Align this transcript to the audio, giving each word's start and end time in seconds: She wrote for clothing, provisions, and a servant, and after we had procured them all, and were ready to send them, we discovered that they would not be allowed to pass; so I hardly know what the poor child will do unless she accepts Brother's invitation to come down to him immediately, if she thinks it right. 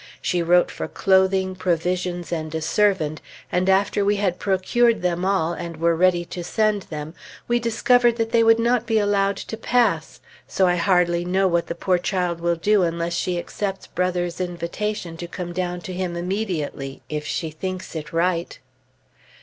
She 0.19 0.41
wrote 0.41 0.71
for 0.71 0.87
clothing, 0.87 1.53
provisions, 1.55 2.31
and 2.31 2.55
a 2.55 2.61
servant, 2.63 3.21
and 3.51 3.69
after 3.69 4.03
we 4.03 4.15
had 4.15 4.39
procured 4.39 5.03
them 5.03 5.23
all, 5.23 5.53
and 5.53 5.77
were 5.77 5.95
ready 5.95 6.25
to 6.25 6.43
send 6.43 6.81
them, 6.89 7.13
we 7.47 7.59
discovered 7.59 8.15
that 8.15 8.31
they 8.31 8.41
would 8.41 8.57
not 8.57 8.87
be 8.87 8.97
allowed 8.97 9.37
to 9.37 9.55
pass; 9.57 10.19
so 10.47 10.65
I 10.65 10.77
hardly 10.77 11.23
know 11.23 11.47
what 11.47 11.67
the 11.67 11.75
poor 11.75 11.99
child 11.99 12.39
will 12.41 12.55
do 12.55 12.81
unless 12.81 13.13
she 13.13 13.37
accepts 13.37 13.85
Brother's 13.85 14.41
invitation 14.41 15.17
to 15.17 15.27
come 15.27 15.53
down 15.53 15.81
to 15.81 15.93
him 15.93 16.15
immediately, 16.15 17.03
if 17.07 17.27
she 17.27 17.51
thinks 17.51 17.95
it 17.95 18.11
right. 18.11 18.57